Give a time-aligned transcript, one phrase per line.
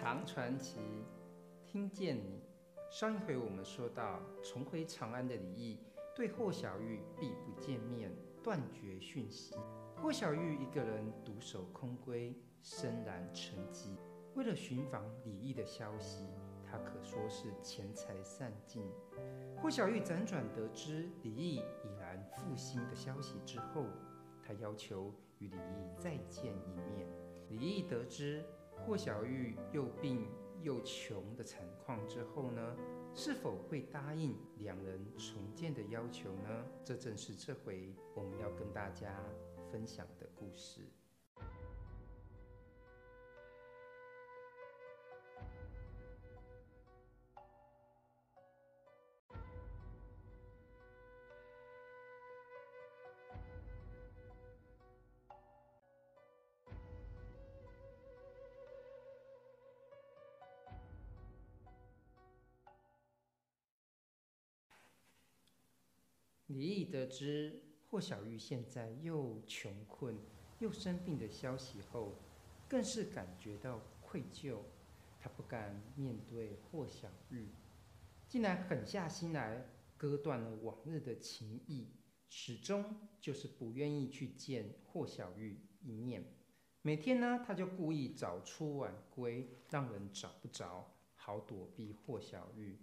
[0.00, 0.78] 唐传奇，
[1.66, 2.40] 听见你。
[2.88, 5.80] 上一回我们说到，重回长安的李毅
[6.14, 9.56] 对霍小玉避不见面，断绝讯息。
[9.96, 12.32] 霍小玉一个人独守空闺，
[12.62, 13.88] 深然沉寂。
[14.36, 16.28] 为了寻访李毅的消息，
[16.64, 18.88] 他可说是钱财散尽。
[19.60, 23.84] 霍小玉辗转得知李毅已然复兴的消息之后，
[24.46, 27.04] 他要求与李毅再见一面。
[27.48, 28.44] 李毅得知
[28.84, 30.26] 霍小玉又病
[30.62, 32.76] 又穷的惨况之后呢，
[33.14, 36.64] 是否会答应两人重建的要求呢？
[36.84, 39.22] 这正是这回我们要跟大家
[39.70, 40.80] 分享的故事。
[66.48, 70.18] 李益得知霍小玉现在又穷困
[70.60, 72.14] 又生病的消息后，
[72.66, 74.56] 更是感觉到愧疚。
[75.20, 77.48] 他不敢面对霍小玉，
[78.26, 79.66] 竟然狠下心来
[79.98, 81.88] 割断了往日的情谊，
[82.30, 86.24] 始终就是不愿意去见霍小玉一面。
[86.80, 92.78] 每天呢，他就故意早出晚归，让人找不着，好躲避霍小玉。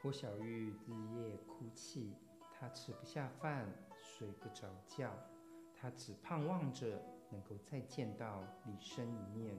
[0.00, 2.14] 霍小玉日夜哭泣。
[2.60, 3.66] 他吃不下饭，
[4.02, 5.10] 睡不着觉，
[5.74, 9.56] 他只盼望着能够再见到李生一面，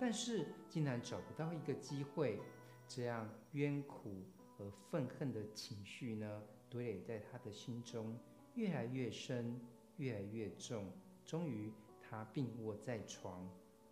[0.00, 2.40] 但是竟然找不到一个机会。
[2.86, 4.24] 这样冤苦
[4.56, 8.18] 和愤恨的情绪呢，堆垒在他的心中，
[8.54, 9.60] 越来越深，
[9.98, 10.90] 越来越重。
[11.26, 11.70] 终于，
[12.00, 13.46] 他病卧在床，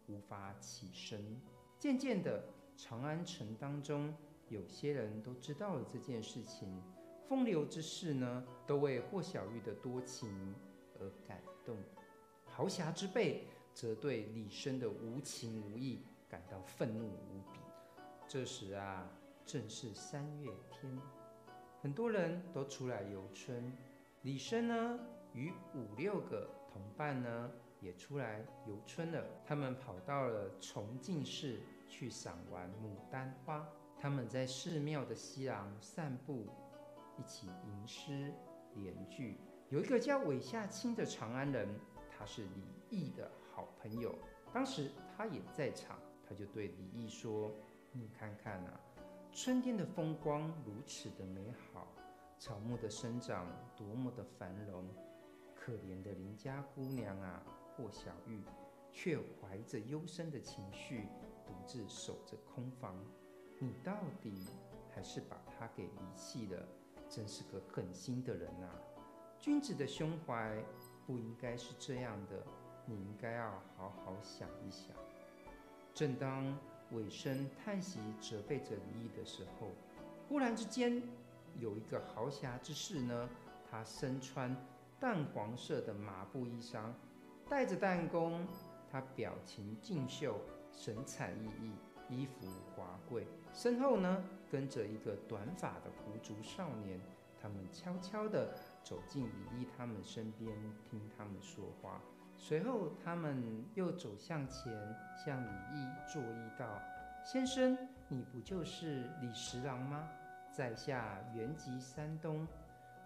[0.06, 1.38] 无法起身。
[1.78, 2.42] 渐渐的，
[2.78, 4.16] 长安城当中
[4.48, 6.82] 有些人都知道了这件事情。
[7.28, 10.54] 风流之士呢，都为霍小玉的多情
[11.00, 11.76] 而感动；
[12.44, 17.58] 豪侠之辈则对李生的无情无义感到愤怒无比。
[18.28, 19.10] 这时啊，
[19.44, 21.00] 正是三月天，
[21.82, 23.72] 很多人都出来游春。
[24.22, 24.98] 李生呢，
[25.32, 27.50] 与五六个同伴呢，
[27.80, 29.24] 也出来游春了。
[29.44, 31.58] 他们跑到了崇敬寺
[31.88, 33.66] 去赏玩牡丹花。
[33.98, 36.46] 他们在寺庙的西廊散步。
[37.18, 38.32] 一起吟诗
[38.74, 39.38] 联句，
[39.70, 41.68] 有一个叫韦夏卿的长安人，
[42.10, 44.14] 他是李益的好朋友。
[44.52, 47.50] 当时他也在场，他就对李益说
[47.92, 48.80] ：“你看看啊，
[49.32, 51.88] 春天的风光如此的美好，
[52.38, 54.84] 草木的生长多么的繁荣，
[55.54, 57.42] 可怜的邻家姑娘啊，
[57.74, 58.42] 霍小玉，
[58.92, 61.08] 却怀着幽深的情绪，
[61.46, 62.94] 独自守着空房。
[63.58, 64.46] 你到底
[64.94, 66.66] 还是把她给遗弃了？”
[67.08, 68.68] 真是个狠心的人呐！
[69.38, 70.56] 君子的胸怀
[71.06, 72.42] 不应该是这样的，
[72.84, 74.96] 你应该要好好想一想。
[75.94, 76.58] 正当
[76.92, 79.68] 尾声叹息责备着李益的时候，
[80.28, 81.02] 忽然之间，
[81.58, 83.28] 有一个豪侠之士呢，
[83.70, 84.56] 他身穿
[84.98, 86.92] 淡黄色的麻布衣裳，
[87.48, 88.46] 带着弹弓，
[88.90, 90.40] 他表情俊秀，
[90.72, 91.72] 神采奕奕。
[92.08, 92.46] 衣服
[92.76, 97.00] 华贵，身后呢跟着一个短发的狐族少年，
[97.40, 100.50] 他们悄悄地走进李毅他们身边，
[100.88, 102.00] 听他们说话。
[102.36, 104.72] 随后，他们又走向前，
[105.16, 106.80] 向李毅作揖道
[107.24, 107.76] ：“先生，
[108.08, 110.08] 你不就是李十郎吗？
[110.52, 112.46] 在下原籍山东，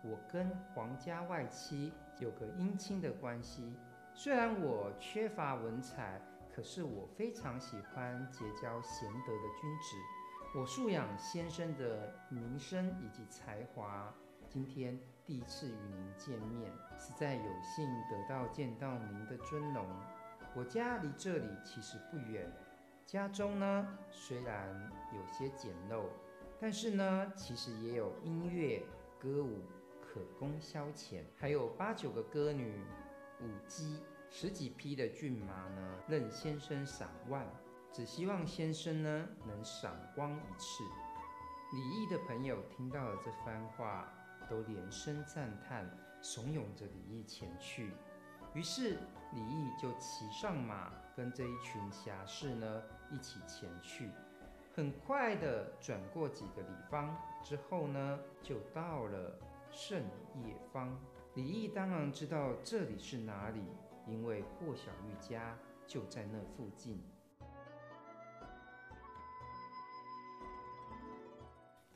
[0.03, 3.75] 我跟皇家外戚有个姻亲的关系。
[4.15, 6.21] 虽然我缺乏文采。”
[6.53, 9.97] 可是我非常喜欢结交贤德的君子，
[10.53, 14.12] 我素养先生的名声以及才华，
[14.49, 19.87] 今天第一次与您见面，实在有幸得到见到您的尊容。
[20.56, 22.50] 我家离这里其实不远，
[23.06, 26.06] 家中呢虽然有些简陋，
[26.58, 28.82] 但是呢其实也有音乐
[29.20, 29.61] 歌舞
[30.00, 32.75] 可供消遣，还有八九个歌女
[33.41, 34.02] 舞姬。
[34.32, 37.44] 十几匹的骏马呢，任先生赏玩，
[37.92, 40.84] 只希望先生呢能赏光一次。
[41.72, 44.12] 李毅的朋友听到了这番话，
[44.48, 45.88] 都连声赞叹，
[46.22, 47.92] 怂恿着李毅前去。
[48.54, 48.98] 于是
[49.32, 54.10] 李毅就骑上马，跟这一群侠士呢一起前去。
[54.75, 59.38] 很快的转过几个里坊之后呢，就到了
[59.70, 60.00] 胜
[60.44, 60.96] 业坊。
[61.34, 63.62] 李毅当然知道这里是哪里。
[64.06, 65.56] 因为霍小玉家
[65.87, 67.00] 就在那附近。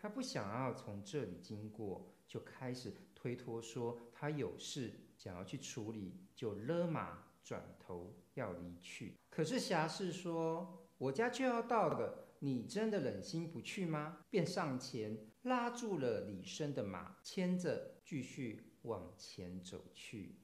[0.05, 9.15] 他不想要从这里经过，就开始推脱说他有事想要去处理，就勒马转头要离去。
[9.31, 20.37] 可是侠士说：“我家就要到了，你真的忍心不去吗？”便上前拉住了李生的马，牵着继续往前走去。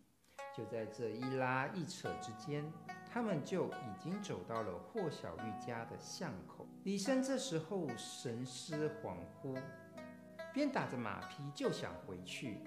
[0.56, 2.64] 就在这一拉一扯之间，
[3.10, 6.66] 他们就已经走到了霍小玉家的巷口。
[6.84, 9.56] 李生这时候神思恍惚，
[10.52, 12.58] 边打着马匹就想回去。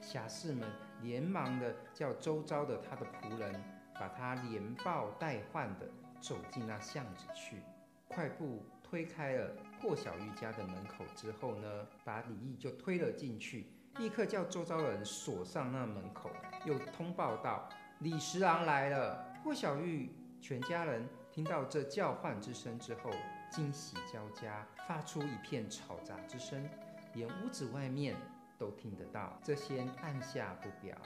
[0.00, 0.68] 侠士们
[1.02, 3.52] 连忙的叫周遭的他的仆人，
[3.94, 5.86] 把他连抱带唤的
[6.20, 7.62] 走进那巷子去。
[8.08, 13.66] 快步推开了霍小玉家的门口之后呢，把李毅就推了进去。
[13.98, 16.30] 立刻叫周遭人锁上那门口，
[16.64, 17.68] 又通报道
[18.00, 23.10] ：“李十郎来了。”霍小玉全家人听到这叫唤之声之后，
[23.50, 26.68] 惊喜交加，发出一片吵杂之声，
[27.14, 28.14] 连屋子外面
[28.58, 29.38] 都听得到。
[29.42, 30.96] 这先按下不表。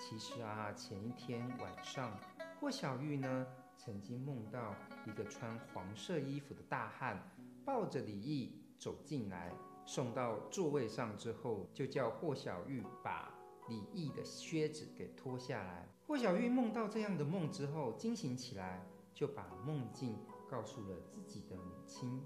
[0.00, 2.18] 其实啊，前一天晚上，
[2.58, 3.46] 霍小玉呢
[3.76, 4.74] 曾经梦到
[5.06, 7.22] 一个穿黄色衣服的大汉
[7.64, 9.52] 抱着李毅走进来。
[9.86, 13.30] 送到座位上之后，就叫霍小玉把
[13.68, 15.88] 李毅的靴子给脱下来。
[16.06, 20.18] 霍小玉梦到这样的梦之后，惊醒起来，就把梦境
[20.48, 22.22] 告诉了自己的母亲。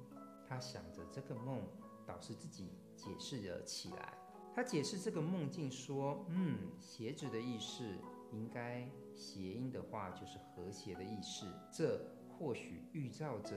[0.48, 1.62] 她想着这个梦，
[2.06, 4.14] 倒是自己解释了起来。
[4.54, 7.84] 她解释这个梦境说：“嗯，鞋子的意思，
[8.32, 11.46] 应该谐音的话就是和谐的意思。
[11.70, 13.54] 这或许预兆着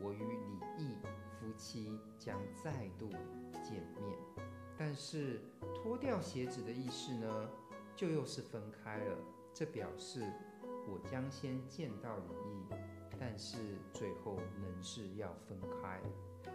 [0.00, 0.96] 我与李毅
[1.38, 3.08] 夫妻将再度。”
[3.62, 4.18] 见面，
[4.80, 5.42] 但是
[5.74, 7.50] 脱掉鞋子的意思呢，
[7.94, 9.18] 就又是分开了。
[9.52, 10.22] 这表示
[10.88, 12.66] 我将先见到李义，
[13.18, 13.58] 但是
[13.92, 16.00] 最后仍是要分开，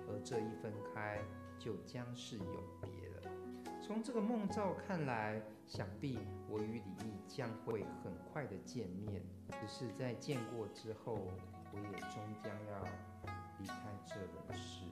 [0.07, 1.21] 而这一分开
[1.59, 3.31] 就将是永别了。
[3.79, 6.17] 从这个梦兆看来，想必
[6.49, 9.21] 我与李义将会很快的见面，
[9.51, 11.27] 只是在见过之后，
[11.71, 12.83] 我也终将要
[13.59, 13.75] 离开
[14.07, 14.85] 这人世。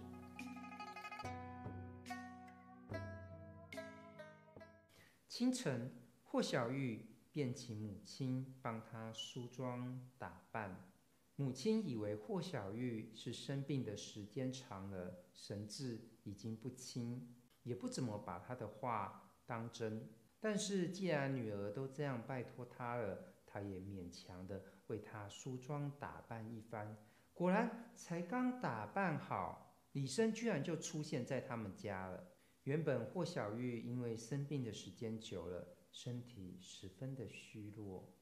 [5.36, 5.92] 清晨，
[6.22, 10.92] 霍小玉便请母亲帮她梳妆打扮。
[11.38, 17.34] 母亲以为霍小玉是生病的时间长了，神志已经不清，
[17.64, 20.08] 也不怎么把她的话当真。
[20.40, 26.96] 但是既然女儿都这样拜托她了，她也勉强的为她梳妆打扮一番。
[27.34, 32.33] 果然，才刚打扮好，李生居然就出现在他们家了。
[32.64, 38.14] 原本霍小玉因为生病的时间久了，身体十分的虚弱，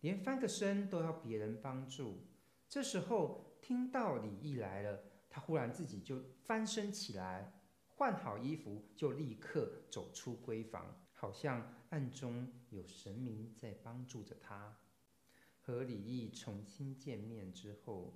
[0.00, 2.26] 连翻个身都要别人帮助。
[2.66, 14.74] 这时候听到李毅来了，她忽然自己就翻身起来，换好衣服就立刻走出闺房，好像暗中有神明在帮助着她。
[15.60, 18.14] 和李毅重新见面之后，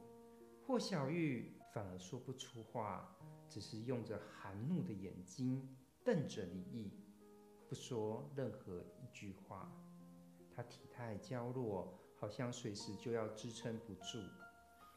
[0.67, 3.15] 霍小玉反而说不出话。
[3.49, 5.67] 只是用着含怒的眼睛
[6.05, 6.91] 瞪着李毅，
[7.69, 9.71] 不说任何一句话。
[10.55, 14.19] 他体态娇弱，好像随时就要支撑不住。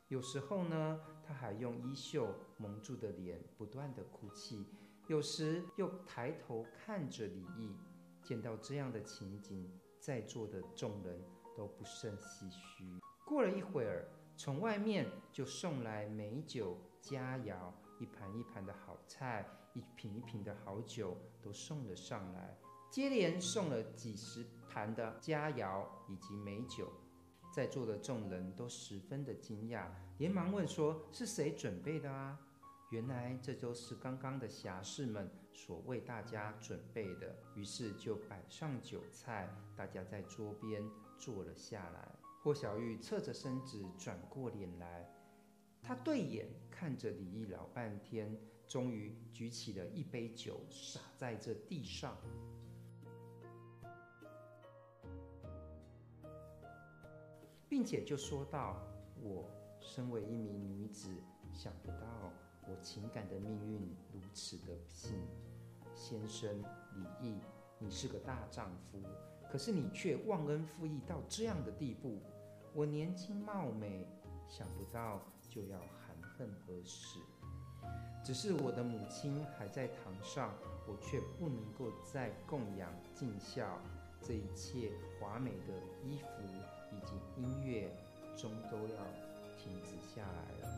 [0.08, 4.66] 有时候呢，他还用衣袖蒙住的脸，不断的哭泣。
[5.08, 7.76] 有时又抬头看着李毅。
[8.24, 9.68] 见到这样的情景，
[10.00, 11.20] 在座的众人
[11.58, 12.86] 都不胜唏嘘。
[13.26, 17.72] 过了一会儿，从外面就送来美酒佳肴。
[18.02, 22.58] 一盘一盘的好菜，一瓶一瓶的好酒都送了上来，
[22.90, 26.92] 接连送了几十盘的佳肴以及美酒，
[27.54, 29.86] 在座的众人都十分的惊讶，
[30.18, 32.40] 连忙问说：“是谁准备的啊？”
[32.90, 37.36] 原来这都是刚刚的侠士们所为大家准备的。
[37.56, 40.84] 于是就摆上酒菜，大家在桌边
[41.20, 42.16] 坐了下来。
[42.42, 45.08] 霍小玉侧着身子，转过脸来。
[45.92, 48.34] 他对眼看着李毅老半天，
[48.66, 52.16] 终于举起了一杯酒，洒在这地上，
[57.68, 58.82] 并且就说道
[59.22, 61.10] ：“我身为一名女子，
[61.52, 62.32] 想不到
[62.70, 65.14] 我情感的命运如此的不幸。
[65.94, 66.64] 先生
[66.96, 67.42] 李毅，
[67.80, 68.98] 你是个大丈夫，
[69.52, 72.22] 可是你却忘恩负义到这样的地步。
[72.74, 74.08] 我年轻貌美，
[74.48, 77.20] 想不到。”就要含恨而死。
[78.24, 80.54] 只是我的母亲还在堂上，
[80.88, 83.78] 我却不能够再供养尽孝，
[84.22, 86.28] 这一切华美的衣服
[86.92, 87.92] 以及音乐，
[88.38, 89.04] 终都要
[89.58, 90.74] 停止下来了。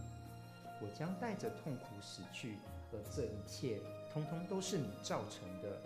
[0.81, 2.57] 我将带着痛苦死去，
[2.91, 3.79] 而这一切
[4.11, 5.81] 通通都是你造成的。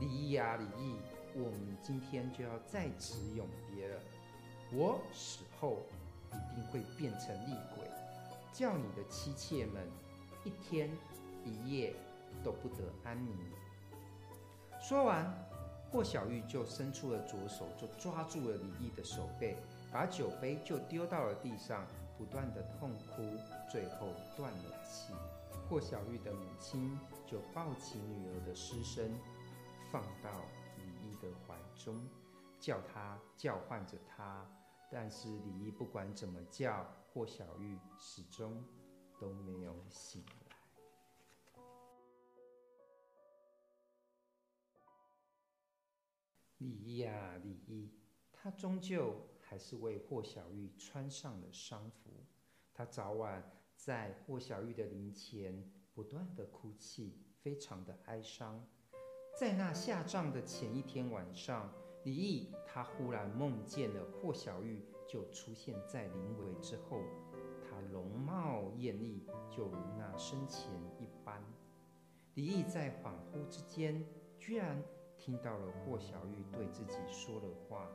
[0.00, 0.96] 李毅啊，李毅，
[1.34, 4.00] 我们今天就要在此永别了。
[4.72, 5.82] 我死后
[6.32, 7.86] 一定会变成厉鬼，
[8.52, 9.88] 叫你的妻妾们
[10.44, 10.90] 一天
[11.44, 11.94] 一夜
[12.42, 13.36] 都不得安宁。
[14.80, 15.32] 说完，
[15.90, 19.56] 霍小玉就伸出了左手，就抓住了李毅的手背，
[19.92, 23.22] 把酒杯就丢到了地上，不断的痛哭，
[23.70, 25.12] 最后断了气。
[25.68, 29.12] 霍小玉的母亲就抱起女儿的尸身，
[29.92, 30.30] 放到
[30.76, 31.94] 李毅的怀中，
[32.58, 34.44] 叫他叫唤着他，
[34.92, 38.64] 但是李益不管怎么叫，霍小玉始终
[39.20, 40.56] 都没有醒来。
[46.58, 47.94] 李益啊，李益，
[48.32, 52.26] 他终究还是为霍小玉穿上了丧服。
[52.74, 58.66] 他早晚在霍小玉的灵前不断的哭泣，非常的哀伤。
[59.38, 61.72] 在那下葬的前一天晚上，
[62.04, 67.02] 李益他忽然梦见了霍小玉，就出现在灵位之后。
[67.62, 71.42] 他容貌艳丽，就如那生前一般。
[72.34, 74.04] 李益在恍惚之间，
[74.38, 74.82] 居然。
[75.16, 77.86] 听到了霍小玉对自己说的话，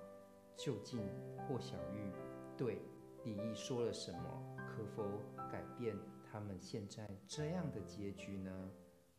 [0.56, 1.02] 究竟
[1.40, 2.12] 霍小玉
[2.56, 2.80] 对
[3.24, 4.56] 李益说了什么？
[4.70, 5.04] 可否
[5.52, 8.72] 改变他们现在这样的结局呢？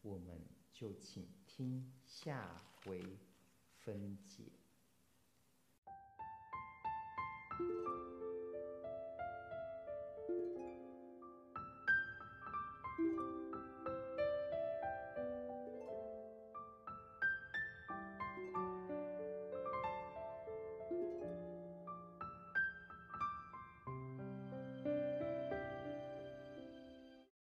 [0.02, 0.40] 我们
[0.72, 3.18] 就请听下回
[3.74, 4.55] 分解。